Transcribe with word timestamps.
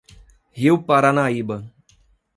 Rio 0.57 0.79
Paranaíba 0.81 1.59